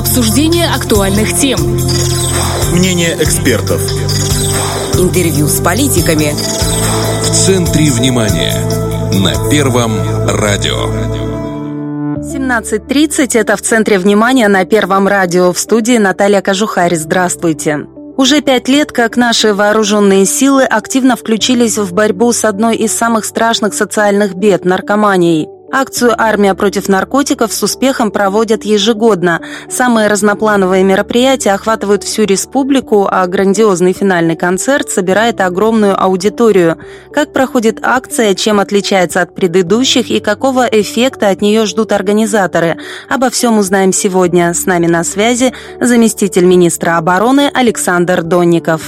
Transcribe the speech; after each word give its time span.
Обсуждение 0.00 0.66
актуальных 0.66 1.36
тем. 1.36 1.60
Мнение 2.72 3.18
экспертов. 3.20 3.82
Интервью 4.94 5.46
с 5.46 5.60
политиками. 5.60 6.32
В 7.22 7.30
центре 7.30 7.90
внимания. 7.90 8.56
На 9.12 9.50
Первом 9.50 9.92
радио. 10.26 10.86
17.30– 12.16 13.28
это 13.38 13.58
в 13.58 13.60
центре 13.60 13.98
внимания 13.98 14.48
на 14.48 14.64
Первом 14.64 15.06
радио. 15.06 15.52
В 15.52 15.58
студии 15.58 15.98
Наталья 15.98 16.40
Кожухарь. 16.40 16.96
Здравствуйте. 16.96 17.80
Уже 18.16 18.40
пять 18.40 18.68
лет, 18.68 18.92
как 18.92 19.18
наши 19.18 19.52
вооруженные 19.52 20.24
силы 20.24 20.64
активно 20.64 21.14
включились 21.14 21.76
в 21.76 21.92
борьбу 21.92 22.32
с 22.32 22.46
одной 22.46 22.76
из 22.76 22.96
самых 22.96 23.26
страшных 23.26 23.74
социальных 23.74 24.34
бед– 24.34 24.64
наркоманией– 24.64 25.46
Акцию 25.72 26.14
«Армия 26.18 26.54
против 26.54 26.88
наркотиков» 26.88 27.52
с 27.52 27.62
успехом 27.62 28.10
проводят 28.10 28.64
ежегодно. 28.64 29.40
Самые 29.68 30.08
разноплановые 30.08 30.82
мероприятия 30.82 31.52
охватывают 31.52 32.02
всю 32.02 32.24
республику, 32.24 33.06
а 33.10 33.24
грандиозный 33.26 33.92
финальный 33.92 34.34
концерт 34.34 34.90
собирает 34.90 35.40
огромную 35.40 36.00
аудиторию. 36.00 36.78
Как 37.12 37.32
проходит 37.32 37.78
акция, 37.82 38.34
чем 38.34 38.58
отличается 38.58 39.22
от 39.22 39.34
предыдущих 39.34 40.10
и 40.10 40.18
какого 40.18 40.66
эффекта 40.66 41.28
от 41.28 41.40
нее 41.40 41.66
ждут 41.66 41.92
организаторы? 41.92 42.76
Обо 43.08 43.30
всем 43.30 43.58
узнаем 43.58 43.92
сегодня. 43.92 44.52
С 44.52 44.66
нами 44.66 44.86
на 44.88 45.04
связи 45.04 45.52
заместитель 45.80 46.46
министра 46.46 46.96
обороны 46.96 47.48
Александр 47.54 48.22
Донников. 48.22 48.82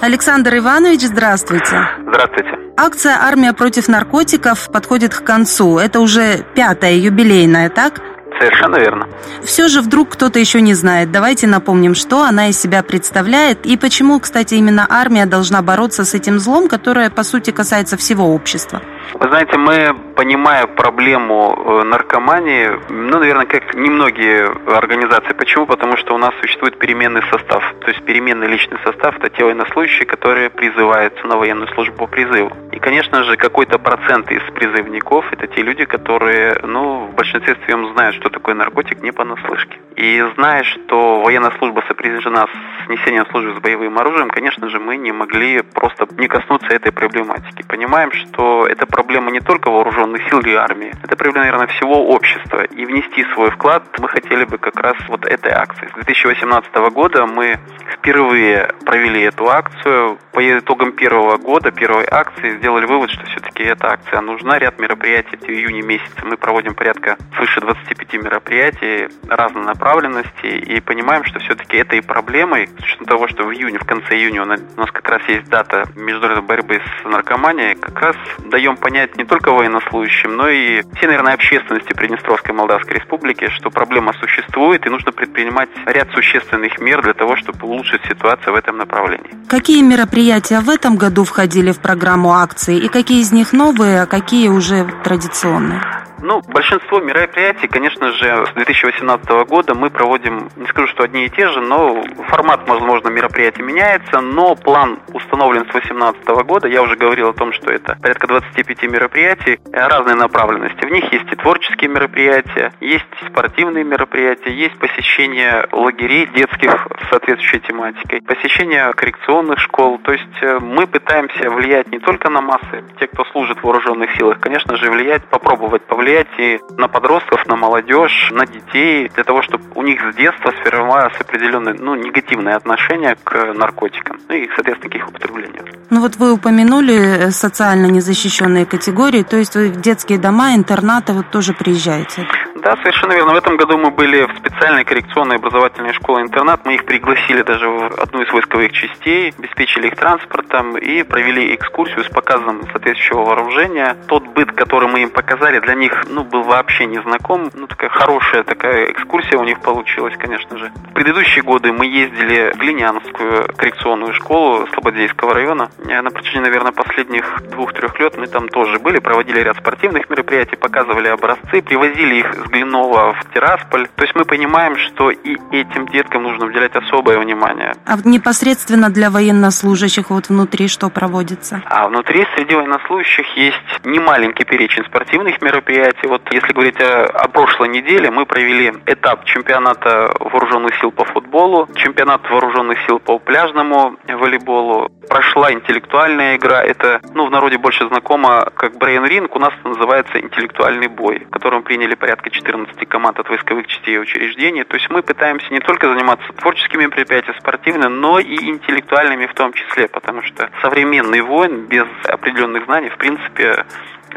Александр 0.00 0.58
Иванович, 0.58 1.06
здравствуйте. 1.06 1.88
Здравствуйте. 2.06 2.67
Акция 2.80 3.16
«Армия 3.20 3.52
против 3.52 3.88
наркотиков» 3.88 4.70
подходит 4.70 5.12
к 5.12 5.24
концу. 5.24 5.78
Это 5.78 5.98
уже 5.98 6.46
пятая 6.54 6.94
юбилейная, 6.94 7.70
так? 7.70 8.00
Совершенно 8.38 8.76
верно. 8.76 9.08
Все 9.42 9.68
же 9.68 9.80
вдруг 9.80 10.10
кто-то 10.10 10.38
еще 10.38 10.60
не 10.60 10.74
знает. 10.74 11.10
Давайте 11.10 11.46
напомним, 11.46 11.94
что 11.94 12.22
она 12.22 12.48
из 12.48 12.60
себя 12.60 12.82
представляет 12.82 13.66
и 13.66 13.76
почему, 13.76 14.20
кстати, 14.20 14.54
именно 14.54 14.86
армия 14.88 15.26
должна 15.26 15.62
бороться 15.62 16.04
с 16.04 16.14
этим 16.14 16.38
злом, 16.38 16.68
которое, 16.68 17.10
по 17.10 17.24
сути, 17.24 17.50
касается 17.50 17.96
всего 17.96 18.34
общества. 18.34 18.80
Вы 19.14 19.28
знаете, 19.28 19.56
мы, 19.56 19.96
понимая 20.14 20.66
проблему 20.66 21.56
э, 21.56 21.84
наркомании, 21.84 22.70
ну, 22.90 23.18
наверное, 23.18 23.46
как 23.46 23.74
немногие 23.74 24.46
организации. 24.66 25.32
Почему? 25.32 25.66
Потому 25.66 25.96
что 25.96 26.14
у 26.14 26.18
нас 26.18 26.34
существует 26.40 26.78
переменный 26.78 27.22
состав. 27.30 27.62
То 27.80 27.88
есть 27.88 28.02
переменный 28.04 28.46
личный 28.46 28.78
состав– 28.84 29.16
это 29.18 29.30
те 29.30 29.44
военнослужащие, 29.44 30.06
которые 30.06 30.50
призываются 30.50 31.26
на 31.26 31.36
военную 31.36 31.68
службу 31.74 31.96
по 31.96 32.06
призыву. 32.06 32.52
И, 32.72 32.78
конечно 32.78 33.24
же, 33.24 33.36
какой-то 33.36 33.78
процент 33.78 34.30
из 34.30 34.42
призывников– 34.52 35.24
это 35.32 35.46
те 35.46 35.62
люди, 35.62 35.84
которые, 35.84 36.60
ну, 36.62 37.06
в 37.06 37.14
большинстве 37.14 37.56
своем 37.64 37.92
знают, 37.94 38.16
что 38.16 38.27
такое 38.30 38.54
наркотик 38.54 39.02
не 39.02 39.12
понаслышке. 39.12 39.78
И 39.96 40.24
зная, 40.36 40.62
что 40.62 41.20
военная 41.20 41.52
служба 41.58 41.82
сопряжена 41.88 42.46
с 42.46 42.88
несением 42.88 43.26
службы 43.30 43.56
с 43.56 43.60
боевым 43.60 43.98
оружием, 43.98 44.30
конечно 44.30 44.68
же, 44.68 44.78
мы 44.78 44.96
не 44.96 45.12
могли 45.12 45.62
просто 45.62 46.06
не 46.16 46.28
коснуться 46.28 46.68
этой 46.68 46.92
проблематики. 46.92 47.64
Понимаем, 47.66 48.12
что 48.12 48.66
это 48.66 48.86
проблема 48.86 49.30
не 49.30 49.40
только 49.40 49.70
вооруженных 49.70 50.22
сил 50.28 50.40
или 50.40 50.54
армии, 50.54 50.92
это 51.02 51.16
проблема, 51.16 51.46
наверное, 51.46 51.66
всего 51.66 52.08
общества. 52.08 52.62
И 52.64 52.84
внести 52.84 53.24
свой 53.34 53.50
вклад 53.50 53.84
мы 53.98 54.08
хотели 54.08 54.44
бы 54.44 54.58
как 54.58 54.78
раз 54.80 54.96
вот 55.08 55.26
этой 55.26 55.52
акции. 55.52 55.88
С 55.88 55.94
2018 55.94 56.74
года 56.92 57.26
мы 57.26 57.58
впервые 57.92 58.70
провели 58.84 59.22
эту 59.22 59.48
акцию. 59.48 60.18
По 60.32 60.58
итогам 60.58 60.92
первого 60.92 61.36
года, 61.36 61.70
первой 61.70 62.06
акции, 62.08 62.56
сделали 62.58 62.86
вывод, 62.86 63.10
что 63.10 63.26
все-таки 63.26 63.64
эта 63.64 63.92
акция 63.92 64.20
нужна. 64.20 64.58
Ряд 64.58 64.78
мероприятий 64.78 65.36
в 65.36 65.48
июне 65.48 65.82
месяце 65.82 66.24
мы 66.24 66.36
проводим 66.36 66.74
порядка 66.74 67.16
свыше 67.36 67.60
25 67.60 68.17
мероприятий 68.22 69.08
разной 69.28 69.64
направленности 69.64 70.46
и 70.46 70.80
понимаем, 70.80 71.24
что 71.24 71.38
все-таки 71.40 71.76
этой 71.76 72.02
проблемой, 72.02 72.68
с 72.78 72.82
учетом 72.82 73.06
того, 73.06 73.28
что 73.28 73.44
в 73.44 73.52
июне, 73.52 73.78
в 73.78 73.86
конце 73.86 74.16
июня 74.16 74.42
у 74.42 74.46
нас 74.46 74.90
как 74.92 75.08
раз 75.08 75.22
есть 75.28 75.48
дата 75.48 75.84
международной 75.96 76.46
борьбы 76.46 76.80
с 76.80 77.04
наркоманией, 77.04 77.74
как 77.74 77.98
раз 78.00 78.16
даем 78.50 78.76
понять 78.76 79.16
не 79.16 79.24
только 79.24 79.50
военнослужащим, 79.50 80.36
но 80.36 80.48
и 80.48 80.82
всей, 80.96 81.06
наверное, 81.06 81.34
общественности 81.34 81.92
Приднестровской 81.92 82.54
Молдавской 82.54 82.94
Республики, 82.96 83.48
что 83.50 83.70
проблема 83.70 84.12
существует 84.14 84.86
и 84.86 84.90
нужно 84.90 85.12
предпринимать 85.12 85.68
ряд 85.86 86.10
существенных 86.12 86.78
мер 86.80 87.02
для 87.02 87.14
того, 87.14 87.36
чтобы 87.36 87.66
улучшить 87.66 88.02
ситуацию 88.06 88.52
в 88.52 88.56
этом 88.56 88.78
направлении. 88.78 89.30
Какие 89.48 89.82
мероприятия 89.82 90.60
в 90.60 90.68
этом 90.68 90.96
году 90.96 91.24
входили 91.24 91.72
в 91.72 91.80
программу 91.80 92.32
акции 92.32 92.78
и 92.78 92.88
какие 92.88 93.20
из 93.20 93.32
них 93.32 93.52
новые, 93.52 94.02
а 94.02 94.06
какие 94.06 94.48
уже 94.48 94.86
традиционные? 95.04 95.80
Ну, 96.20 96.42
большинство 96.48 97.00
мероприятий, 97.00 97.68
конечно 97.68 98.10
же, 98.12 98.46
с 98.46 98.50
2018 98.54 99.28
года 99.48 99.74
мы 99.74 99.88
проводим, 99.88 100.48
не 100.56 100.66
скажу, 100.66 100.88
что 100.88 101.04
одни 101.04 101.26
и 101.26 101.30
те 101.30 101.48
же, 101.48 101.60
но 101.60 102.02
формат, 102.28 102.68
возможно, 102.68 103.08
мероприятия 103.08 103.62
меняется, 103.62 104.20
но 104.20 104.56
план 104.56 104.98
установлен 105.12 105.64
с 105.66 105.72
2018 105.72 106.26
года. 106.44 106.66
Я 106.66 106.82
уже 106.82 106.96
говорил 106.96 107.28
о 107.28 107.32
том, 107.32 107.52
что 107.52 107.70
это 107.72 107.96
порядка 108.02 108.26
25 108.26 108.82
мероприятий 108.84 109.60
разной 109.72 110.16
направленности. 110.16 110.84
В 110.84 110.90
них 110.90 111.12
есть 111.12 111.32
и 111.32 111.36
творческие 111.36 111.90
мероприятия, 111.90 112.72
есть 112.80 113.04
спортивные 113.28 113.84
мероприятия, 113.84 114.50
есть 114.50 114.76
посещение 114.78 115.66
лагерей 115.70 116.26
детских 116.26 116.88
с 117.00 117.08
соответствующей 117.10 117.60
тематикой, 117.60 118.22
посещение 118.22 118.92
коррекционных 118.92 119.60
школ. 119.60 119.98
То 119.98 120.12
есть 120.12 120.42
э, 120.42 120.58
мы 120.60 120.86
пытаемся 120.86 121.48
влиять 121.50 121.92
не 121.92 122.00
только 122.00 122.28
на 122.28 122.40
массы, 122.40 122.82
те, 122.98 123.06
кто 123.06 123.24
служит 123.26 123.58
в 123.58 123.64
вооруженных 123.64 124.16
силах, 124.16 124.40
конечно 124.40 124.76
же, 124.76 124.90
влиять, 124.90 125.24
попробовать 125.24 125.82
повлиять 125.82 126.07
повлиять 126.08 126.28
и 126.38 126.60
на 126.76 126.88
подростков, 126.88 127.46
на 127.46 127.56
молодежь, 127.56 128.30
на 128.32 128.46
детей, 128.46 129.10
для 129.14 129.24
того, 129.24 129.42
чтобы 129.42 129.64
у 129.74 129.82
них 129.82 130.00
с 130.00 130.16
детства 130.16 130.52
сформировалось 130.60 131.14
определенное 131.20 131.74
ну, 131.74 131.94
негативное 131.94 132.56
отношение 132.56 133.16
к 133.22 133.52
наркотикам 133.54 134.18
ну, 134.28 134.34
и, 134.34 134.48
соответственно, 134.54 134.90
к 134.90 134.94
их 134.94 135.08
употреблению. 135.08 135.64
Ну 135.90 136.00
вот 136.00 136.16
вы 136.16 136.32
упомянули 136.32 136.94
э, 136.94 137.30
социально 137.30 137.86
незащищенные 137.86 138.64
категории, 138.66 139.22
то 139.22 139.36
есть 139.36 139.54
вы 139.54 139.68
в 139.68 139.80
детские 139.80 140.18
дома, 140.18 140.54
интернаты 140.54 141.12
вот 141.12 141.30
тоже 141.30 141.52
приезжаете? 141.52 142.26
Да, 142.68 142.76
совершенно 142.82 143.14
верно. 143.14 143.32
В 143.32 143.36
этом 143.36 143.56
году 143.56 143.78
мы 143.78 143.90
были 143.90 144.26
в 144.26 144.36
специальной 144.36 144.84
коррекционной 144.84 145.36
образовательной 145.36 145.94
школе-интернат. 145.94 146.66
Мы 146.66 146.74
их 146.74 146.84
пригласили 146.84 147.40
даже 147.40 147.66
в 147.66 147.98
одну 147.98 148.20
из 148.20 148.30
войсковых 148.30 148.72
частей, 148.72 149.32
обеспечили 149.38 149.86
их 149.86 149.96
транспортом 149.96 150.76
и 150.76 151.02
провели 151.02 151.54
экскурсию 151.54 152.04
с 152.04 152.08
показом 152.08 152.60
соответствующего 152.70 153.24
вооружения. 153.24 153.96
Тот 154.06 154.26
быт, 154.26 154.52
который 154.52 154.86
мы 154.86 155.00
им 155.00 155.08
показали, 155.08 155.60
для 155.60 155.74
них 155.76 156.04
ну, 156.10 156.24
был 156.24 156.42
вообще 156.42 156.84
не 156.84 157.00
знаком. 157.00 157.50
Ну, 157.54 157.68
такая 157.68 157.88
хорошая 157.88 158.42
такая 158.42 158.92
экскурсия 158.92 159.38
у 159.38 159.44
них 159.44 159.60
получилась, 159.60 160.12
конечно 160.18 160.58
же. 160.58 160.70
В 160.90 160.92
предыдущие 160.92 161.44
годы 161.44 161.72
мы 161.72 161.86
ездили 161.86 162.52
в 162.54 162.58
Глинянскую 162.58 163.48
коррекционную 163.56 164.12
школу 164.12 164.66
Слободейского 164.74 165.32
района. 165.32 165.70
На 165.78 166.10
протяжении, 166.10 166.44
наверное, 166.44 166.72
последних 166.72 167.40
двух-трех 167.50 167.98
лет 167.98 168.18
мы 168.18 168.26
там 168.26 168.46
тоже 168.50 168.78
были, 168.78 168.98
проводили 168.98 169.40
ряд 169.40 169.56
спортивных 169.56 170.10
мероприятий, 170.10 170.56
показывали 170.56 171.08
образцы, 171.08 171.62
привозили 171.62 172.16
их 172.16 172.34
с 172.34 172.50
Глинова 172.58 173.14
в 173.14 173.32
Тирасполь. 173.32 173.86
То 173.94 174.02
есть 174.02 174.14
мы 174.14 174.24
понимаем, 174.24 174.76
что 174.76 175.10
и 175.10 175.36
этим 175.52 175.86
деткам 175.86 176.24
нужно 176.24 176.46
уделять 176.46 176.74
особое 176.74 177.18
внимание. 177.18 177.74
А 177.86 177.96
непосредственно 178.04 178.90
для 178.90 179.10
военнослужащих 179.10 180.10
вот 180.10 180.28
внутри 180.28 180.68
что 180.68 180.90
проводится? 180.90 181.62
А 181.66 181.88
внутри 181.88 182.26
среди 182.34 182.54
военнослужащих 182.54 183.26
есть 183.36 183.84
немаленький 183.84 184.44
перечень 184.44 184.84
спортивных 184.84 185.40
мероприятий. 185.40 186.08
Вот 186.08 186.22
если 186.32 186.52
говорить 186.52 186.80
о, 186.80 187.04
о 187.06 187.28
прошлой 187.28 187.68
неделе, 187.68 188.10
мы 188.10 188.26
провели 188.26 188.72
этап 188.86 189.24
чемпионата 189.24 190.10
вооруженных 190.18 190.74
сил 190.80 190.90
по 190.90 191.04
футболу, 191.48 191.68
чемпионат 191.74 192.28
вооруженных 192.30 192.78
сил 192.86 192.98
по 192.98 193.18
пляжному 193.18 193.96
волейболу. 194.06 194.90
Прошла 195.08 195.52
интеллектуальная 195.52 196.36
игра. 196.36 196.62
Это, 196.62 197.00
ну, 197.14 197.26
в 197.26 197.30
народе 197.30 197.58
больше 197.58 197.88
знакомо 197.88 198.46
как 198.54 198.76
брейн-ринг. 198.76 199.34
У 199.34 199.38
нас 199.38 199.52
это 199.58 199.68
называется 199.68 200.20
интеллектуальный 200.20 200.88
бой, 200.88 201.24
в 201.24 201.30
котором 201.30 201.62
приняли 201.62 201.94
порядка 201.94 202.30
14 202.30 202.88
команд 202.88 203.18
от 203.18 203.28
войсковых 203.28 203.66
частей 203.66 203.94
и 203.94 203.98
учреждений. 203.98 204.64
То 204.64 204.76
есть 204.76 204.90
мы 204.90 205.02
пытаемся 205.02 205.50
не 205.50 205.60
только 205.60 205.88
заниматься 205.88 206.30
творческими 206.34 206.82
мероприятиями, 206.82 207.38
спортивными, 207.38 207.88
но 207.88 208.18
и 208.18 208.36
интеллектуальными 208.50 209.26
в 209.26 209.34
том 209.34 209.52
числе, 209.52 209.88
потому 209.88 210.22
что 210.22 210.50
современный 210.62 211.22
воин 211.22 211.66
без 211.66 211.86
определенных 212.04 212.64
знаний, 212.64 212.90
в 212.90 212.98
принципе, 212.98 213.64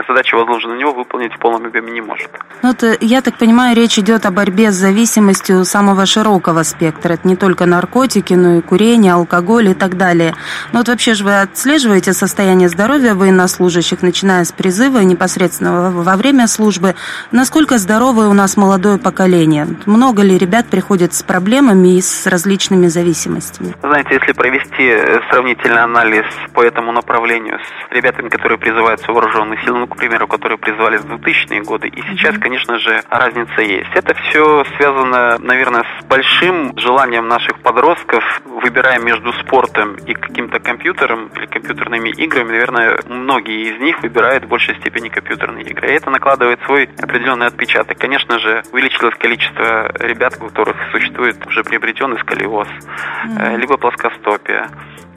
задача, 0.07 0.35
возложенная 0.35 0.75
на 0.75 0.79
него, 0.79 0.93
выполнить 0.93 1.33
в 1.33 1.39
полном 1.39 1.65
объеме 1.65 1.91
не 1.91 2.01
может. 2.01 2.29
Ну, 2.61 2.71
это, 2.71 2.95
я 3.01 3.21
так 3.21 3.37
понимаю, 3.37 3.75
речь 3.75 3.97
идет 3.99 4.25
о 4.25 4.31
борьбе 4.31 4.71
с 4.71 4.75
зависимостью 4.75 5.65
самого 5.65 6.05
широкого 6.05 6.63
спектра. 6.63 7.13
Это 7.13 7.27
не 7.27 7.35
только 7.35 7.65
наркотики, 7.65 8.33
но 8.33 8.55
и 8.55 8.61
курение, 8.61 9.13
алкоголь 9.13 9.69
и 9.69 9.73
так 9.73 9.97
далее. 9.97 10.35
Но 10.71 10.79
вот 10.79 10.87
вообще 10.87 11.13
же 11.13 11.23
вы 11.23 11.41
отслеживаете 11.41 12.13
состояние 12.13 12.69
здоровья 12.69 13.13
военнослужащих, 13.15 14.01
начиная 14.01 14.43
с 14.43 14.51
призыва 14.51 14.99
непосредственно 14.99 15.91
во 15.91 16.15
время 16.15 16.47
службы. 16.47 16.95
Насколько 17.31 17.77
здоровое 17.77 18.27
у 18.27 18.33
нас 18.33 18.57
молодое 18.57 18.97
поколение? 18.97 19.67
Много 19.85 20.21
ли 20.21 20.37
ребят 20.37 20.67
приходят 20.67 21.13
с 21.13 21.23
проблемами 21.23 21.97
и 21.97 22.01
с 22.01 22.27
различными 22.27 22.87
зависимостями? 22.87 23.75
Знаете, 23.81 24.15
если 24.15 24.33
провести 24.33 24.95
сравнительный 25.29 25.83
анализ 25.83 26.25
по 26.53 26.63
этому 26.63 26.91
направлению 26.91 27.59
с 27.59 27.93
ребятами, 27.93 28.29
которые 28.29 28.57
призываются 28.57 29.11
в 29.11 29.15
вооруженные 29.15 29.59
силы, 29.63 29.79
ну, 29.79 29.87
к 29.91 29.97
примеру, 29.97 30.27
которые 30.27 30.57
призывались 30.57 31.01
в 31.01 31.13
2000-е 31.13 31.61
годы, 31.61 31.87
и 31.87 32.01
сейчас, 32.01 32.37
конечно 32.37 32.79
же, 32.79 33.03
разница 33.09 33.61
есть. 33.61 33.89
Это 33.93 34.13
все 34.13 34.63
связано, 34.77 35.37
наверное, 35.39 35.83
с 35.99 36.05
большим 36.05 36.77
желанием 36.77 37.27
наших 37.27 37.59
подростков, 37.59 38.23
выбирая 38.45 38.99
между 38.99 39.33
спортом 39.33 39.95
и 39.95 40.13
каким-то 40.13 40.59
компьютером 40.59 41.29
или 41.35 41.45
компьютерными 41.45 42.09
играми, 42.09 42.51
наверное, 42.51 42.99
многие 43.07 43.73
из 43.73 43.79
них 43.79 44.01
выбирают 44.01 44.45
в 44.45 44.47
большей 44.47 44.75
степени 44.75 45.09
компьютерные 45.09 45.65
игры. 45.65 45.89
И 45.89 45.93
это 45.93 46.09
накладывает 46.09 46.59
свой 46.65 46.89
определенный 47.01 47.47
отпечаток. 47.47 47.97
Конечно 47.97 48.39
же, 48.39 48.63
увеличилось 48.71 49.15
количество 49.15 49.91
ребят, 49.99 50.37
у 50.39 50.45
которых 50.45 50.77
существует 50.91 51.35
уже 51.47 51.63
приобретенный 51.63 52.19
сколиоз, 52.19 52.67
mm-hmm. 52.67 53.57
либо 53.57 53.77
плоскостопия. 53.77 54.69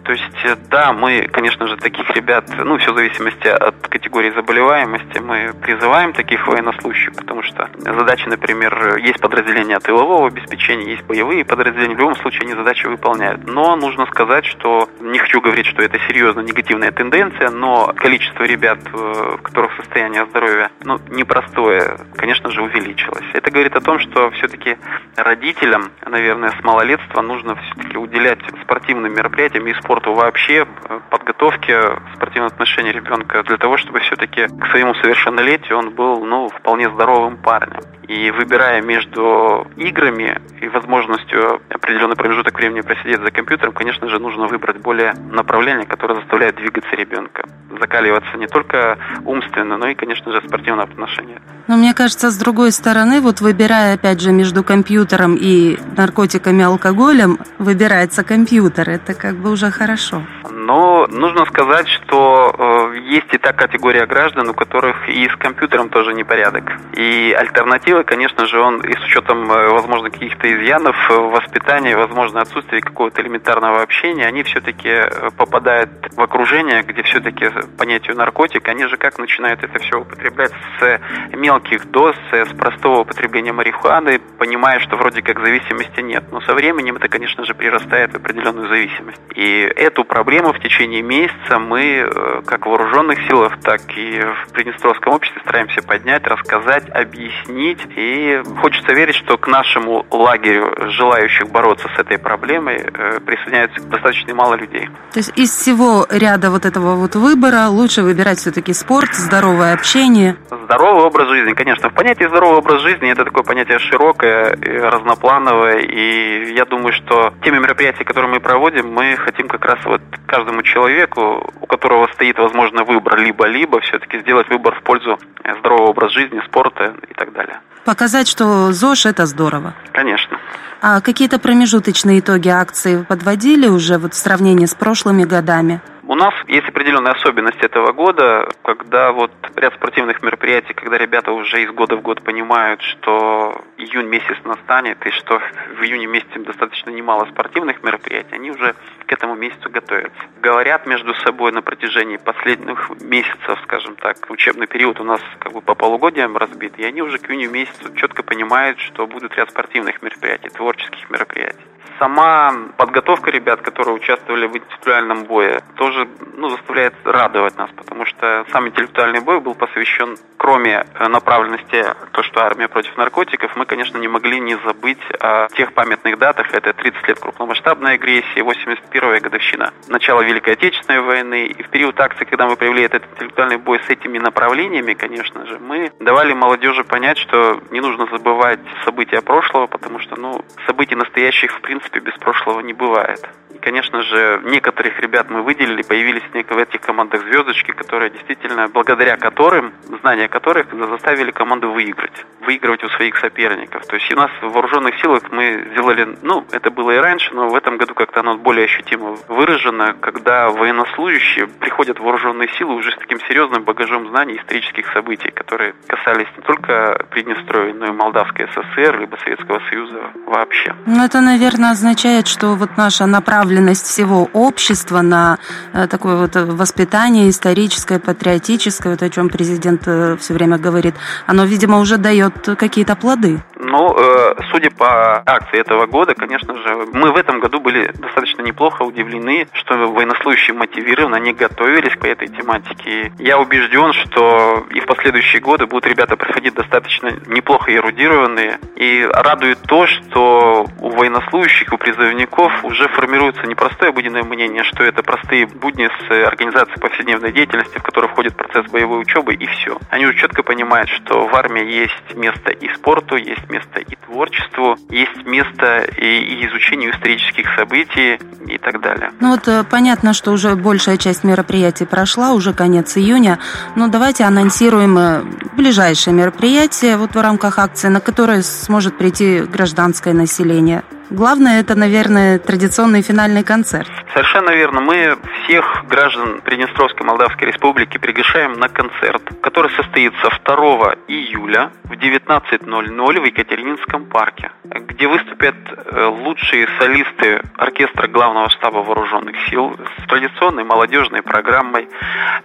То 0.04 0.12
есть, 0.12 0.44
э, 0.44 0.56
да, 0.68 0.92
мы, 0.92 1.28
конечно 1.32 1.66
же, 1.66 1.76
таких 1.76 2.08
ребят, 2.10 2.44
ну, 2.58 2.76
все 2.76 2.92
в 2.92 2.96
зависимости 2.96 3.48
от 3.48 3.88
категории 3.88 4.30
заболеваемости, 4.30 5.18
мы 5.18 5.52
призываем 5.62 6.12
таких 6.12 6.46
военнослужащих, 6.46 7.14
потому 7.14 7.42
что 7.42 7.70
задачи, 7.78 8.28
например, 8.28 8.98
есть 8.98 9.18
подразделения 9.20 9.78
тылового 9.80 10.28
обеспечения, 10.28 10.90
есть 10.90 11.04
боевые 11.04 11.44
подразделения, 11.44 11.94
в 11.94 11.98
любом 11.98 12.16
случае 12.16 12.42
они 12.42 12.52
задачи 12.52 12.86
выполняют. 12.86 13.46
Но 13.46 13.76
нужно 13.76 14.04
сказать, 14.06 14.44
что, 14.44 14.90
не 15.00 15.18
хочу 15.18 15.40
говорить, 15.40 15.66
что 15.66 15.82
это 15.82 15.98
серьезно 16.06 16.40
негативная 16.40 16.92
тенденция, 16.92 17.48
но 17.48 17.94
количество 17.96 18.44
ребят, 18.44 18.80
у 18.92 18.98
э, 18.98 19.38
которых 19.42 19.74
состояние 19.76 20.26
здоровья, 20.26 20.70
ну, 20.82 21.00
непростое, 21.08 21.96
конечно 22.16 22.50
же, 22.50 22.60
увеличилось. 22.60 23.24
Это 23.32 23.50
говорит 23.50 23.74
о 23.74 23.80
том, 23.80 23.98
что 24.00 24.30
все-таки 24.32 24.76
родителям, 25.16 25.92
наверное, 26.04 26.50
с 26.50 26.62
малолетства 26.62 27.22
нужно 27.22 27.56
все-таки 27.56 27.96
уделять 27.96 28.40
спортивным 28.62 29.14
мероприятиям 29.14 29.66
и 29.66 29.72
спорту 29.74 29.93
спорту 29.94 30.14
вообще, 30.14 30.66
э, 30.88 31.00
подготовке 31.10 31.78
спортивного 32.14 32.52
отношения 32.52 32.92
ребенка 32.92 33.42
для 33.44 33.56
того, 33.56 33.76
чтобы 33.76 34.00
все-таки 34.00 34.46
к 34.46 34.66
своему 34.70 34.94
совершеннолетию 34.94 35.78
он 35.78 35.90
был, 35.90 36.24
ну, 36.24 36.48
вполне 36.48 36.90
здоровым 36.90 37.36
парнем. 37.36 37.80
И 38.08 38.30
выбирая 38.30 38.82
между 38.82 39.66
играми 39.76 40.40
и 40.60 40.68
возможностью 40.68 41.60
определенный 41.70 42.16
промежуток 42.16 42.56
времени 42.56 42.82
просидеть 42.82 43.20
за 43.20 43.30
компьютером, 43.30 43.72
конечно 43.72 44.08
же, 44.08 44.18
нужно 44.18 44.46
выбрать 44.46 44.78
более 44.78 45.14
направление, 45.30 45.86
которое 45.86 46.16
заставляет 46.16 46.56
двигаться 46.56 46.94
ребенка. 46.96 47.48
Закаливаться 47.80 48.36
не 48.36 48.46
только 48.46 48.98
умственно, 49.24 49.76
но 49.76 49.88
и, 49.88 49.94
конечно 49.94 50.32
же, 50.32 50.42
спортивное 50.46 50.84
отношение. 50.84 51.40
Но 51.66 51.76
мне 51.76 51.94
кажется, 51.94 52.30
с 52.30 52.36
другой 52.36 52.72
стороны, 52.72 53.20
вот 53.20 53.40
выбирая, 53.40 53.94
опять 53.94 54.20
же, 54.20 54.32
между 54.32 54.62
компьютером 54.62 55.36
и 55.40 55.78
наркотиками, 55.96 56.62
алкоголем, 56.62 57.38
выбирается 57.58 58.22
компьютер. 58.22 58.90
Это 58.90 59.14
как 59.14 59.36
бы 59.36 59.50
уже 59.50 59.70
хорошо. 59.70 60.22
Но 60.50 61.06
нужно 61.08 61.44
сказать, 61.46 61.88
что 61.88 62.54
э, 62.56 62.98
есть 63.10 63.32
и 63.32 63.38
та 63.38 63.52
категория 63.52 64.06
граждан, 64.06 64.48
у 64.48 64.54
которых 64.54 65.08
и 65.08 65.28
с 65.28 65.36
компьютером 65.36 65.90
тоже 65.90 66.14
непорядок. 66.14 66.64
И 66.94 67.34
альтернатива, 67.36 67.93
конечно 68.02 68.46
же, 68.46 68.58
он 68.60 68.80
и 68.80 68.92
с 68.92 69.04
учетом, 69.04 69.50
э, 69.50 69.68
возможно, 69.68 70.10
каких-то 70.10 70.52
изъянов 70.52 70.96
э, 71.10 71.14
воспитании, 71.14 71.94
возможно, 71.94 72.40
отсутствие 72.40 72.80
какого-то 72.80 73.22
элементарного 73.22 73.82
общения, 73.82 74.26
они 74.26 74.42
все-таки 74.42 74.88
э, 74.88 75.30
попадают 75.36 75.90
в 76.16 76.20
окружение, 76.20 76.82
где 76.82 77.02
все-таки 77.02 77.50
понятию 77.78 78.16
наркотик, 78.16 78.66
они 78.68 78.86
же 78.86 78.96
как 78.96 79.18
начинают 79.18 79.62
это 79.62 79.78
все 79.78 80.00
употреблять 80.00 80.52
с 80.80 81.00
мелких 81.36 81.90
доз, 81.90 82.16
с 82.32 82.52
простого 82.54 83.00
употребления 83.00 83.52
марихуаны, 83.52 84.18
понимая, 84.38 84.80
что 84.80 84.96
вроде 84.96 85.22
как 85.22 85.38
зависимости 85.38 86.00
нет. 86.00 86.24
Но 86.32 86.40
со 86.40 86.54
временем 86.54 86.96
это, 86.96 87.08
конечно 87.08 87.44
же, 87.44 87.54
прирастает 87.54 88.12
в 88.12 88.16
определенную 88.16 88.68
зависимость. 88.68 89.20
И 89.34 89.60
эту 89.76 90.04
проблему 90.04 90.52
в 90.52 90.58
течение 90.58 91.02
месяца 91.02 91.58
мы, 91.58 92.42
как 92.46 92.66
вооруженных 92.66 93.18
силах, 93.28 93.60
так 93.60 93.80
и 93.96 94.20
в 94.20 94.52
Приднестровском 94.52 95.12
обществе 95.12 95.40
стараемся 95.42 95.82
поднять, 95.82 96.26
рассказать, 96.26 96.88
объяснить. 96.88 97.83
И 97.96 98.42
хочется 98.60 98.92
верить, 98.92 99.14
что 99.14 99.36
к 99.36 99.46
нашему 99.46 100.06
лагерю 100.10 100.74
желающих 100.90 101.48
бороться 101.48 101.88
с 101.96 102.00
этой 102.00 102.18
проблемой 102.18 102.76
э, 102.76 103.20
присоединяется 103.20 103.80
достаточно 103.82 104.34
мало 104.34 104.54
людей. 104.54 104.88
То 105.12 105.18
есть 105.18 105.32
из 105.36 105.50
всего 105.50 106.06
ряда 106.10 106.50
вот 106.50 106.64
этого 106.64 106.94
вот 106.96 107.14
выбора 107.14 107.68
лучше 107.68 108.02
выбирать 108.02 108.38
все-таки 108.38 108.72
спорт, 108.72 109.14
здоровое 109.14 109.74
общение? 109.74 110.36
Здоровый 110.64 111.04
образ 111.04 111.28
жизни, 111.28 111.52
конечно. 111.52 111.90
В 111.90 111.94
понятии 111.94 112.24
здоровый 112.24 112.58
образ 112.58 112.80
жизни 112.82 113.10
это 113.10 113.24
такое 113.24 113.42
понятие 113.42 113.78
широкое, 113.78 114.56
разноплановое. 114.56 115.80
И 115.80 116.54
я 116.54 116.64
думаю, 116.64 116.92
что 116.92 117.34
теми 117.42 117.58
мероприятиями, 117.58 118.04
которые 118.04 118.30
мы 118.30 118.40
проводим, 118.40 118.90
мы 118.92 119.16
хотим 119.16 119.46
как 119.48 119.64
раз 119.64 119.78
вот 119.84 120.00
каждому 120.26 120.62
человеку, 120.62 121.52
у 121.60 121.66
которого 121.66 122.08
стоит, 122.14 122.38
возможно, 122.38 122.84
выбор 122.84 123.18
либо-либо, 123.18 123.80
все-таки 123.80 124.20
сделать 124.20 124.48
выбор 124.48 124.74
в 124.74 124.82
пользу 124.82 125.18
здорового 125.58 125.90
образа 125.90 126.14
жизни, 126.14 126.40
спорта 126.46 126.94
и 127.08 127.14
так 127.14 127.32
далее. 127.32 127.60
Показать, 127.84 128.26
что 128.26 128.72
ЗОЖ– 128.72 129.06
это 129.06 129.26
здорово. 129.26 129.74
Конечно. 129.92 130.38
А 130.80 131.02
какие-то 131.02 131.38
промежуточные 131.38 132.20
итоги 132.20 132.48
акции 132.48 133.04
подводили 133.06 133.68
уже 133.68 133.98
вот 133.98 134.14
в 134.14 134.16
сравнении 134.16 134.64
с 134.64 134.74
прошлыми 134.74 135.24
годами? 135.24 135.82
У 136.06 136.14
нас 136.16 136.34
есть 136.48 136.68
определенная 136.68 137.12
особенность 137.12 137.62
этого 137.62 137.92
года, 137.92 138.46
когда 138.62 139.10
вот 139.10 139.30
ряд 139.56 139.72
спортивных 139.72 140.22
мероприятий, 140.22 140.74
когда 140.74 140.98
ребята 140.98 141.32
уже 141.32 141.62
из 141.62 141.70
года 141.70 141.96
в 141.96 142.02
год 142.02 142.22
понимают, 142.22 142.82
что 142.82 143.64
июнь 143.78 144.08
месяц 144.08 144.36
настанет 144.44 144.98
и 145.06 145.10
что 145.12 145.40
в 145.78 145.82
июне 145.82 146.06
месяце 146.06 146.40
достаточно 146.40 146.90
немало 146.90 147.24
спортивных 147.32 147.82
мероприятий, 147.82 148.34
они 148.34 148.50
уже 148.50 148.74
к 149.06 149.12
этому 149.12 149.34
месяцу 149.34 149.70
готовятся. 149.70 150.20
Говорят 150.42 150.86
между 150.86 151.14
собой 151.14 151.52
на 151.52 151.62
протяжении 151.62 152.18
последних 152.18 152.90
месяцев, 153.00 153.58
скажем 153.62 153.96
так, 153.96 154.16
учебный 154.28 154.66
период 154.66 155.00
у 155.00 155.04
нас 155.04 155.22
как 155.38 155.52
бы 155.52 155.62
по 155.62 155.74
полугодиям 155.74 156.36
разбит, 156.36 156.78
и 156.78 156.84
они 156.84 157.00
уже 157.00 157.16
к 157.16 157.30
июню 157.30 157.50
месяцу 157.50 157.94
четко 157.94 158.22
понимают, 158.22 158.78
что 158.78 159.06
будут 159.06 159.34
ряд 159.36 159.48
спортивных 159.48 160.02
мероприятий, 160.02 160.50
творческих 160.50 161.08
мероприятий 161.08 161.64
сама 161.98 162.52
подготовка 162.76 163.30
ребят, 163.30 163.60
которые 163.60 163.94
участвовали 163.94 164.46
в 164.46 164.56
интеллектуальном 164.56 165.24
бое, 165.24 165.60
тоже 165.76 166.08
ну, 166.36 166.50
заставляет 166.50 166.94
радовать 167.04 167.56
нас, 167.56 167.70
потому 167.76 168.04
что 168.06 168.44
сам 168.52 168.68
интеллектуальный 168.68 169.20
бой 169.20 169.40
был 169.40 169.54
посвящен, 169.54 170.16
кроме 170.36 170.84
э, 170.98 171.08
направленности, 171.08 171.84
то, 172.12 172.22
что 172.22 172.44
армия 172.44 172.68
против 172.68 172.96
наркотиков, 172.96 173.54
мы, 173.56 173.66
конечно, 173.66 173.98
не 173.98 174.08
могли 174.08 174.40
не 174.40 174.56
забыть 174.56 175.00
о 175.20 175.48
тех 175.48 175.72
памятных 175.72 176.18
датах. 176.18 176.52
Это 176.52 176.72
30 176.72 177.08
лет 177.08 177.18
крупномасштабной 177.20 177.94
агрессии, 177.94 178.42
81-я 178.42 179.20
годовщина 179.20 179.72
начала 179.88 180.22
Великой 180.22 180.54
Отечественной 180.54 181.00
войны. 181.00 181.46
И 181.46 181.62
в 181.62 181.68
период 181.68 181.98
акции, 182.00 182.24
когда 182.24 182.46
мы 182.46 182.56
провели 182.56 182.82
этот 182.82 183.04
интеллектуальный 183.12 183.56
бой 183.56 183.80
с 183.86 183.90
этими 183.90 184.18
направлениями, 184.18 184.94
конечно 184.94 185.46
же, 185.46 185.58
мы 185.58 185.92
давали 186.00 186.32
молодежи 186.32 186.84
понять, 186.84 187.18
что 187.18 187.60
не 187.70 187.80
нужно 187.80 188.06
забывать 188.06 188.60
события 188.84 189.20
прошлого, 189.20 189.66
потому 189.66 189.98
что, 190.00 190.18
ну, 190.18 190.44
событий 190.66 190.94
настоящих, 190.94 191.52
в 191.52 191.60
принципе, 191.60 191.73
принципе, 191.74 192.00
без 192.00 192.14
прошлого 192.18 192.60
не 192.60 192.72
бывает. 192.72 193.28
Конечно 193.64 194.02
же, 194.02 194.42
некоторых 194.44 195.00
ребят 195.00 195.30
мы 195.30 195.40
выделили, 195.40 195.80
появились 195.80 196.22
в 196.34 196.58
этих 196.58 196.82
командах 196.82 197.22
звездочки, 197.22 197.70
которые 197.70 198.10
действительно, 198.10 198.68
благодаря 198.68 199.16
которым, 199.16 199.72
знания 200.02 200.28
которых 200.28 200.66
заставили 200.90 201.30
команду 201.30 201.70
выиграть. 201.70 202.12
Выигрывать 202.42 202.84
у 202.84 202.90
своих 202.90 203.16
соперников. 203.16 203.86
То 203.86 203.96
есть 203.96 204.12
у 204.12 204.16
нас 204.16 204.30
в 204.42 204.50
вооруженных 204.50 205.00
силах 205.00 205.22
мы 205.30 205.66
сделали, 205.72 206.14
ну, 206.20 206.44
это 206.52 206.70
было 206.70 206.90
и 206.90 206.98
раньше, 206.98 207.32
но 207.32 207.48
в 207.48 207.54
этом 207.54 207.78
году 207.78 207.94
как-то 207.94 208.20
оно 208.20 208.36
более 208.36 208.66
ощутимо 208.66 209.16
выражено, 209.28 209.96
когда 209.98 210.50
военнослужащие 210.50 211.46
приходят 211.46 211.98
в 211.98 212.02
вооруженные 212.02 212.50
силы 212.58 212.74
уже 212.74 212.92
с 212.92 212.96
таким 212.96 213.18
серьезным 213.20 213.62
багажом 213.62 214.08
знаний 214.08 214.36
исторических 214.36 214.92
событий, 214.92 215.30
которые 215.30 215.72
касались 215.86 216.28
не 216.36 216.42
только 216.42 217.06
Приднестровья, 217.08 217.72
но 217.72 217.86
и 217.86 217.92
Молдавской 217.92 218.46
ССР, 218.48 219.00
либо 219.00 219.16
Советского 219.24 219.62
Союза 219.70 220.10
вообще. 220.26 220.74
Ну, 220.84 221.02
это, 221.02 221.22
наверное, 221.22 221.70
означает, 221.70 222.26
что 222.26 222.48
вот 222.56 222.76
наша 222.76 223.06
направленность 223.06 223.53
всего 223.82 224.28
общества 224.32 225.02
на 225.02 225.38
э, 225.72 225.86
такое 225.86 226.16
вот 226.16 226.36
воспитание 226.36 227.28
историческое, 227.30 227.98
патриотическое, 227.98 228.92
вот 228.92 229.02
о 229.02 229.10
чем 229.10 229.28
президент 229.28 229.82
э, 229.86 230.16
все 230.20 230.34
время 230.34 230.58
говорит, 230.58 230.94
оно, 231.26 231.44
видимо, 231.44 231.78
уже 231.78 231.96
дает 231.96 232.34
какие-то 232.58 232.96
плоды. 232.96 233.42
Ну, 233.66 233.96
э, 233.96 234.34
судя 234.50 234.70
по 234.70 235.22
акции 235.24 235.58
этого 235.58 235.86
года, 235.86 236.14
конечно 236.14 236.54
же, 236.54 236.86
мы 236.92 237.12
в 237.12 237.16
этом 237.16 237.40
году 237.40 237.60
были 237.60 237.90
достаточно 237.94 238.42
неплохо 238.42 238.82
удивлены, 238.82 239.48
что 239.54 239.74
военнослужащие 239.88 240.54
мотивированы, 240.54 241.16
они 241.16 241.32
готовились 241.32 241.96
к 241.96 242.04
этой 242.04 242.28
тематике. 242.28 243.12
Я 243.18 243.38
убежден, 243.38 243.92
что 243.94 244.66
и 244.70 244.80
в 244.80 244.86
последующие 244.86 245.40
годы 245.40 245.66
будут 245.66 245.86
ребята 245.86 246.16
проходить 246.16 246.54
достаточно 246.54 247.10
неплохо 247.26 247.74
эрудированные. 247.74 248.58
И 248.76 249.08
радует 249.10 249.58
то, 249.62 249.86
что 249.86 250.66
у 250.80 250.90
военнослужащих, 250.90 251.72
у 251.72 251.78
призывников 251.78 252.64
уже 252.64 252.88
формируется 252.88 253.46
не 253.46 253.54
простое 253.54 253.90
обыденное 253.90 254.24
мнение, 254.24 254.64
что 254.64 254.84
это 254.84 255.02
простые 255.02 255.46
будни 255.46 255.88
с 255.88 256.26
организацией 256.26 256.80
повседневной 256.80 257.32
деятельности, 257.32 257.78
в 257.78 257.82
которой 257.82 258.08
входит 258.08 258.36
процесс 258.36 258.66
боевой 258.70 259.00
учебы, 259.00 259.34
и 259.34 259.46
все. 259.46 259.78
Они 259.90 260.04
уже 260.04 260.18
четко 260.18 260.42
понимают, 260.42 260.90
что 260.90 261.26
в 261.26 261.34
армии 261.34 261.64
есть 261.64 262.14
место 262.14 262.50
и 262.52 262.68
спорту, 262.74 263.16
есть 263.16 263.48
место 263.54 263.78
и 263.80 263.96
творчеству, 264.06 264.76
есть 264.90 265.26
место 265.26 265.84
и 265.96 266.46
изучению 266.46 266.92
исторических 266.92 267.46
событий 267.56 268.18
и 268.46 268.58
так 268.58 268.80
далее. 268.80 269.10
Ну 269.20 269.30
вот 269.30 269.46
э, 269.48 269.64
понятно, 269.64 270.12
что 270.12 270.32
уже 270.32 270.54
большая 270.56 270.96
часть 270.96 271.24
мероприятий 271.24 271.86
прошла, 271.86 272.32
уже 272.32 272.52
конец 272.52 272.96
июня, 272.96 273.38
но 273.76 273.88
давайте 273.88 274.24
анонсируем 274.24 274.98
э, 274.98 275.22
ближайшие 275.56 276.14
мероприятия 276.14 276.96
вот 276.96 277.14
в 277.14 277.20
рамках 277.20 277.58
акции, 277.58 277.88
на 277.88 278.00
которые 278.00 278.42
сможет 278.42 278.98
прийти 278.98 279.40
гражданское 279.40 280.14
население. 280.14 280.82
Главное, 281.10 281.60
это, 281.60 281.74
наверное, 281.74 282.38
традиционный 282.38 283.02
финальный 283.02 283.44
концерт. 283.44 283.90
Совершенно 284.14 284.50
верно. 284.50 284.80
Мы 284.80 285.18
всех 285.44 285.84
граждан 285.88 286.40
Приднестровской 286.40 287.06
Молдавской 287.06 287.48
Республики 287.48 287.98
приглашаем 287.98 288.54
на 288.54 288.68
концерт, 288.68 289.22
который 289.42 289.70
состоится 289.72 290.30
2 290.44 290.94
июля 291.08 291.70
в 291.84 291.92
19.00 291.92 293.20
в 293.20 293.24
Екатерининском 293.24 294.06
парке, 294.06 294.50
где 294.64 295.06
выступят 295.06 295.54
э, 295.66 296.06
лучшие 296.06 296.68
солисты 296.78 297.42
оркестра 297.56 298.08
Главного 298.08 298.48
штаба 298.48 298.78
Вооруженных 298.78 299.36
сил 299.50 299.76
с 299.98 300.06
традиционной 300.06 300.64
молодежной 300.64 301.22
программой. 301.22 301.88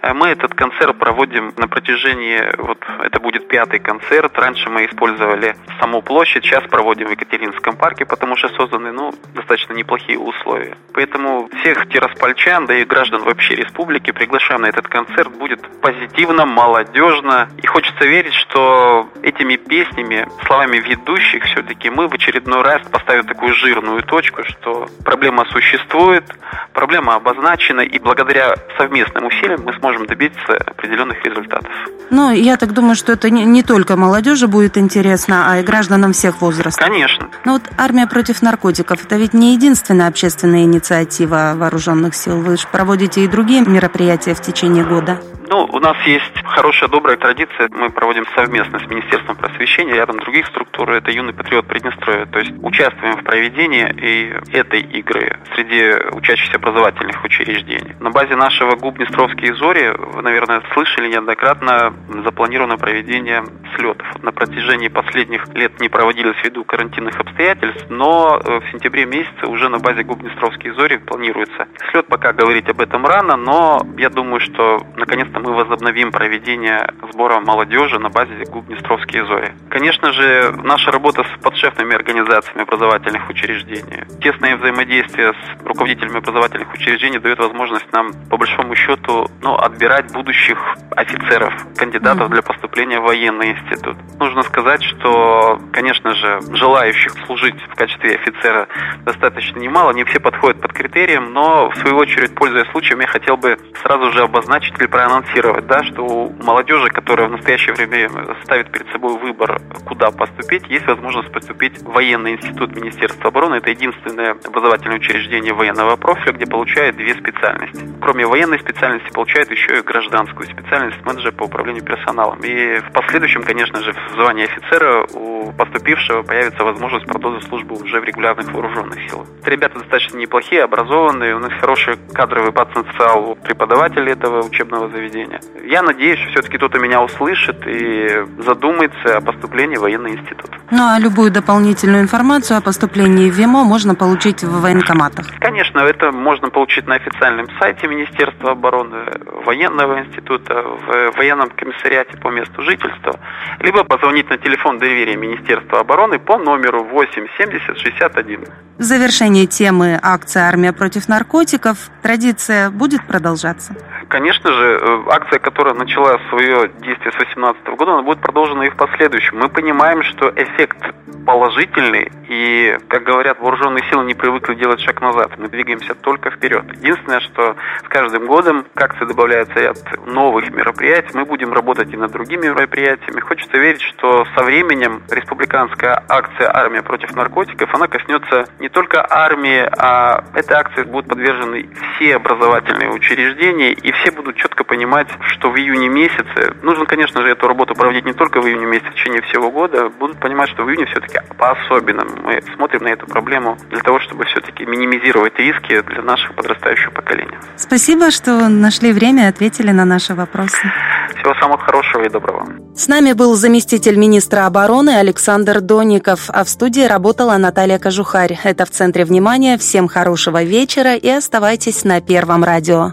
Э, 0.02 0.12
мы 0.12 0.28
этот 0.28 0.54
концерт 0.54 0.98
проводим 0.98 1.54
на 1.56 1.66
протяжении, 1.66 2.42
вот 2.58 2.78
это 3.02 3.20
будет 3.20 3.48
пятый 3.48 3.78
концерт. 3.78 4.38
Раньше 4.38 4.68
мы 4.68 4.84
использовали 4.84 5.56
саму 5.80 6.02
площадь, 6.02 6.44
сейчас 6.44 6.64
проводим 6.64 7.08
в 7.08 7.10
Екатерининском 7.10 7.76
парке, 7.76 8.04
потому 8.04 8.36
что 8.36 8.49
созданы 8.56 8.92
ну, 8.92 9.12
достаточно 9.34 9.72
неплохие 9.74 10.18
условия. 10.18 10.76
Поэтому 10.92 11.48
всех 11.60 11.88
тираспольчан, 11.88 12.66
да 12.66 12.76
и 12.76 12.84
граждан 12.84 13.22
вообще 13.22 13.54
республики 13.54 14.10
приглашаем 14.10 14.62
на 14.62 14.66
этот 14.66 14.88
концерт. 14.88 15.32
Будет 15.36 15.60
позитивно, 15.80 16.46
молодежно. 16.46 17.48
И 17.62 17.66
хочется 17.66 18.04
верить, 18.04 18.34
что 18.34 19.08
этими 19.22 19.56
песнями, 19.56 20.28
словами 20.46 20.78
ведущих, 20.78 21.44
все-таки 21.44 21.90
мы 21.90 22.08
в 22.08 22.14
очередной 22.14 22.62
раз 22.62 22.82
поставим 22.90 23.24
такую 23.26 23.54
жирную 23.54 24.02
точку, 24.02 24.42
что 24.44 24.88
проблема 25.04 25.44
существует, 25.46 26.24
проблема 26.72 27.14
обозначена, 27.14 27.80
и 27.80 27.98
благодаря 27.98 28.54
совместным 28.76 29.26
усилиям 29.26 29.62
мы 29.64 29.72
сможем 29.74 30.06
добиться 30.06 30.56
определенных 30.56 31.24
результатов. 31.24 31.70
Ну, 32.10 32.32
я 32.32 32.56
так 32.56 32.72
думаю, 32.72 32.96
что 32.96 33.12
это 33.12 33.30
не, 33.30 33.44
не 33.44 33.62
только 33.62 33.96
молодежи 33.96 34.48
будет 34.48 34.76
интересно, 34.76 35.52
а 35.52 35.58
и 35.58 35.62
гражданам 35.62 36.12
всех 36.12 36.40
возрастов. 36.40 36.84
Конечно. 36.84 37.28
Но 37.44 37.52
вот 37.52 37.62
армия 37.78 38.06
против 38.06 38.39
наркотиков– 38.42 39.04
это 39.04 39.16
ведь 39.16 39.34
не 39.34 39.54
единственная 39.54 40.08
общественная 40.08 40.62
инициатива 40.62 41.54
вооруженных 41.56 42.14
сил. 42.14 42.40
Вы 42.40 42.56
же 42.56 42.66
проводите 42.70 43.24
и 43.24 43.28
другие 43.28 43.62
мероприятия 43.62 44.34
в 44.34 44.40
течение 44.40 44.84
года. 44.84 45.20
Ну, 45.50 45.64
у 45.64 45.80
нас 45.80 45.96
есть 46.06 46.44
хорошая, 46.44 46.88
добрая 46.88 47.16
традиция. 47.16 47.68
Мы 47.72 47.90
проводим 47.90 48.24
совместно 48.36 48.78
с 48.78 48.86
Министерством 48.88 49.34
просвещения, 49.34 49.94
рядом 49.94 50.20
других 50.20 50.46
структур. 50.46 50.88
Это 50.92 51.10
юный 51.10 51.32
патриот 51.32 51.66
Приднестровья. 51.66 52.24
То 52.26 52.38
есть 52.38 52.52
участвуем 52.62 53.16
в 53.16 53.24
проведении 53.24 53.92
и 54.00 54.32
этой 54.56 54.80
игры 54.80 55.40
среди 55.56 55.92
учащихся 56.12 56.54
образовательных 56.54 57.24
учреждений. 57.24 57.96
На 57.98 58.10
базе 58.10 58.36
нашего 58.36 58.76
ГУП 58.76 58.98
Днестровские 58.98 59.56
зори, 59.56 59.92
вы, 59.98 60.22
наверное, 60.22 60.62
слышали 60.72 61.10
неоднократно, 61.10 61.94
запланировано 62.24 62.76
проведение 62.76 63.42
слетов. 63.74 64.06
На 64.22 64.30
протяжении 64.30 64.86
последних 64.86 65.48
лет 65.54 65.80
не 65.80 65.88
проводилось 65.88 66.36
ввиду 66.44 66.62
карантинных 66.62 67.18
обстоятельств, 67.18 67.86
но 67.88 68.38
э, 68.38 68.60
в 68.60 68.70
сентябре 68.70 69.04
месяце 69.04 69.46
уже 69.46 69.68
на 69.68 69.80
базе 69.80 70.04
ГУП 70.04 70.20
Днестровские 70.20 70.74
зори 70.74 70.98
планируется 70.98 71.66
слет. 71.90 72.06
Пока 72.06 72.32
говорить 72.32 72.68
об 72.68 72.80
этом 72.80 73.04
рано, 73.04 73.34
но 73.34 73.84
я 73.98 74.10
думаю, 74.10 74.38
что 74.38 74.80
наконец-то 74.94 75.39
мы 75.40 75.54
возобновим 75.54 76.12
проведение 76.12 76.92
сбора 77.12 77.40
молодежи 77.40 77.98
на 77.98 78.10
базе 78.10 78.44
ГУП 78.44 78.66
«Днестровские 78.66 79.24
зори». 79.26 79.52
Конечно 79.70 80.12
же, 80.12 80.52
наша 80.62 80.90
работа 80.90 81.24
с 81.24 81.42
подшефными 81.42 81.94
организациями 81.94 82.62
образовательных 82.62 83.28
учреждений, 83.28 84.04
тесное 84.20 84.56
взаимодействие 84.56 85.32
с 85.32 85.64
руководителями 85.64 86.18
образовательных 86.18 86.72
учреждений 86.74 87.18
дает 87.18 87.38
возможность 87.38 87.90
нам, 87.92 88.12
по 88.28 88.36
большому 88.36 88.74
счету, 88.74 89.28
ну, 89.42 89.54
отбирать 89.54 90.12
будущих 90.12 90.58
офицеров, 90.96 91.54
кандидатов 91.76 92.30
для 92.30 92.42
поступления 92.42 93.00
в 93.00 93.04
военный 93.04 93.52
институт. 93.52 93.96
Нужно 94.18 94.42
сказать, 94.42 94.82
что, 94.82 95.58
конечно 95.72 96.14
же, 96.14 96.40
желающих 96.52 97.12
служить 97.26 97.56
в 97.70 97.74
качестве 97.74 98.16
офицера 98.16 98.68
достаточно 99.04 99.58
немало, 99.58 99.92
не 99.92 100.04
все 100.04 100.20
подходят 100.20 100.60
под 100.60 100.72
критериям, 100.72 101.32
но, 101.32 101.70
в 101.70 101.76
свою 101.76 101.96
очередь, 101.96 102.34
пользуясь 102.34 102.70
случаем, 102.70 103.00
я 103.00 103.06
хотел 103.06 103.36
бы 103.36 103.56
сразу 103.82 104.12
же 104.12 104.22
обозначить 104.22 104.78
или 104.78 104.86
проанонсировать 104.86 105.29
анонсировать, 105.30 105.66
да, 105.66 105.82
что 105.84 106.02
у 106.02 106.32
молодежи, 106.42 106.88
которая 106.90 107.28
в 107.28 107.32
настоящее 107.32 107.74
время 107.74 108.36
ставит 108.44 108.70
перед 108.70 108.90
собой 108.90 109.18
выбор, 109.18 109.60
куда 109.86 110.10
поступить, 110.10 110.68
есть 110.68 110.86
возможность 110.86 111.32
поступить 111.32 111.78
в 111.78 111.92
военный 111.92 112.32
институт 112.32 112.74
Министерства 112.74 113.28
обороны. 113.28 113.56
Это 113.56 113.70
единственное 113.70 114.32
образовательное 114.44 114.96
учреждение 114.96 115.52
военного 115.52 115.96
профиля, 115.96 116.32
где 116.32 116.46
получают 116.46 116.96
две 116.96 117.14
специальности. 117.14 117.80
Кроме 118.00 118.26
военной 118.26 118.58
специальности, 118.58 119.10
получают 119.12 119.50
еще 119.50 119.78
и 119.78 119.82
гражданскую 119.82 120.46
специальность 120.48 121.04
менеджера 121.04 121.32
по 121.32 121.44
управлению 121.44 121.84
персоналом. 121.84 122.40
И 122.40 122.80
в 122.80 122.92
последующем, 122.92 123.42
конечно 123.42 123.80
же, 123.82 123.92
в 123.92 124.14
звании 124.14 124.44
офицера 124.44 125.06
у 125.14 125.52
поступившего 125.52 126.22
появится 126.22 126.64
возможность 126.64 127.06
продолжить 127.06 127.48
службу 127.48 127.74
уже 127.74 128.00
в 128.00 128.04
регулярных 128.04 128.52
вооруженных 128.52 128.98
силах. 129.08 129.26
Это 129.40 129.50
ребята 129.50 129.78
достаточно 129.78 130.16
неплохие, 130.16 130.62
образованные, 130.62 131.36
у 131.36 131.38
нас 131.38 131.52
хороший 131.60 131.96
кадровый 132.12 132.52
потенциал 132.52 133.30
у 133.30 133.34
преподавателей 133.36 134.12
этого 134.12 134.44
учебного 134.44 134.88
заведения 134.88 135.19
заведения. 135.20 135.40
Я 135.68 135.82
надеюсь, 135.82 136.18
что 136.18 136.30
все-таки 136.30 136.56
кто-то 136.56 136.78
меня 136.78 137.02
услышит 137.02 137.66
и 137.66 138.24
задумается 138.38 139.16
о 139.16 139.20
поступлении 139.20 139.76
в 139.76 139.80
военный 139.80 140.12
институт. 140.12 140.50
Ну 140.70 140.82
а 140.82 140.98
любую 140.98 141.30
дополнительную 141.30 142.02
информацию 142.02 142.58
о 142.58 142.60
поступлении 142.60 143.30
в 143.30 143.34
ВИМО 143.34 143.64
можно 143.64 143.94
получить 143.94 144.42
в 144.42 144.60
военкоматах? 144.60 145.26
Конечно, 145.38 145.80
это 145.80 146.12
можно 146.12 146.50
получить 146.50 146.86
на 146.86 146.96
официальном 146.96 147.46
сайте 147.58 147.86
Министерства 147.86 148.52
обороны, 148.52 149.04
военного 149.44 150.00
института, 150.00 150.62
в 150.62 151.16
военном 151.16 151.50
комиссариате 151.50 152.16
по 152.18 152.28
месту 152.28 152.62
жительства, 152.62 153.18
либо 153.60 153.84
позвонить 153.84 154.28
на 154.30 154.38
телефон 154.38 154.78
доверия 154.78 155.16
Министерства 155.16 155.80
обороны 155.80 156.18
по 156.18 156.38
номеру 156.38 156.84
8 156.84 157.26
70 157.38 157.78
61. 157.78 158.44
В 158.78 158.82
завершении 158.82 159.46
темы 159.46 159.98
акция 160.02 160.44
«Армия 160.44 160.72
против 160.72 161.08
наркотиков» 161.08 161.90
традиция 162.02 162.70
будет 162.70 163.06
продолжаться? 163.06 163.74
Конечно 164.10 164.50
же, 164.50 164.80
э, 164.82 165.02
акция, 165.06 165.38
которая 165.38 165.72
начала 165.74 166.18
свое 166.30 166.68
действие 166.80 167.12
с 167.12 167.16
2018 167.16 167.76
года, 167.76 167.92
она 167.92 168.02
будет 168.02 168.20
продолжена 168.20 168.64
и 168.64 168.70
в 168.70 168.74
последующем. 168.74 169.38
Мы 169.38 169.48
понимаем, 169.48 170.02
что 170.02 170.28
эффект 170.34 170.78
положительный, 171.24 172.10
и, 172.28 172.76
как 172.88 173.04
говорят, 173.04 173.38
вооруженные 173.38 173.84
силы 173.88 174.04
не 174.04 174.14
привыкли 174.14 174.54
делать 174.54 174.80
шаг 174.80 175.00
назад. 175.00 175.38
Мы 175.38 175.48
двигаемся 175.48 175.94
только 175.94 176.30
вперед. 176.30 176.64
Единственное, 176.78 177.20
что 177.20 177.54
с 177.84 177.88
каждым 177.88 178.26
годом 178.26 178.66
к 178.74 178.82
акции 178.82 179.04
добавляется 179.04 179.60
ряд 179.60 179.78
новых 180.06 180.50
мероприятий. 180.50 181.10
Мы 181.14 181.24
будем 181.24 181.52
работать 181.52 181.92
и 181.92 181.96
над 181.96 182.10
другими 182.10 182.46
мероприятиями. 182.46 183.20
Хочется 183.20 183.58
верить, 183.58 183.82
что 183.82 184.26
со 184.36 184.42
временем 184.42 185.02
республиканская 185.10 186.02
акция 186.08 186.50
«Армия 186.52 186.82
против 186.82 187.14
наркотиков», 187.14 187.72
она 187.74 187.86
коснется 187.86 188.46
не 188.58 188.68
только 188.68 189.06
армии, 189.08 189.68
а 189.78 190.24
этой 190.34 190.56
акции 190.56 190.82
будут 190.82 191.08
подвержены 191.08 191.68
все 191.94 192.16
образовательные 192.16 192.90
учреждения, 192.90 193.72
и 193.72 193.92
все 194.00 194.10
будут 194.10 194.36
четко 194.36 194.64
понимать, 194.64 195.08
что 195.34 195.50
в 195.50 195.56
июне 195.56 195.88
месяце, 195.88 196.54
нужно, 196.62 196.86
конечно 196.86 197.22
же, 197.22 197.28
эту 197.28 197.46
работу 197.46 197.74
проводить 197.74 198.04
не 198.04 198.12
только 198.12 198.40
в 198.40 198.46
июне 198.46 198.66
месяце, 198.66 198.90
в 198.90 198.94
течение 198.94 199.22
всего 199.22 199.50
года, 199.50 199.88
будут 199.88 200.18
понимать, 200.18 200.48
что 200.50 200.64
в 200.64 200.70
июне 200.70 200.86
все-таки 200.86 201.20
по-особенному 201.36 202.10
мы 202.22 202.42
смотрим 202.54 202.82
на 202.82 202.88
эту 202.88 203.06
проблему 203.06 203.56
для 203.70 203.80
того, 203.80 204.00
чтобы 204.00 204.24
все-таки 204.24 204.64
минимизировать 204.64 205.38
риски 205.38 205.80
для 205.82 206.02
нашего 206.02 206.32
подрастающего 206.34 206.92
поколения. 206.92 207.38
Спасибо, 207.56 208.10
что 208.10 208.48
нашли 208.48 208.92
время 208.92 209.24
и 209.24 209.28
ответили 209.28 209.70
на 209.70 209.84
наши 209.84 210.14
вопросы. 210.14 210.70
Всего 211.18 211.34
самого 211.34 211.58
хорошего 211.58 212.02
и 212.02 212.08
доброго. 212.08 212.48
С 212.74 212.88
нами 212.88 213.12
был 213.12 213.34
заместитель 213.34 213.96
министра 213.96 214.46
обороны 214.46 214.96
Александр 214.96 215.60
Доников, 215.60 216.30
а 216.32 216.44
в 216.44 216.48
студии 216.48 216.86
работала 216.86 217.36
Наталья 217.36 217.78
Кожухарь. 217.78 218.38
Это 218.42 218.64
в 218.64 218.70
центре 218.70 219.04
внимания. 219.04 219.58
Всем 219.58 219.88
хорошего 219.88 220.42
вечера 220.42 220.94
и 220.94 221.08
оставайтесь 221.08 221.84
на 221.84 222.00
Первом 222.00 222.44
радио. 222.44 222.92